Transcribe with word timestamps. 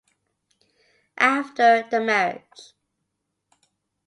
After 1.19 1.87
the 1.91 1.99
marriage. 1.99 2.73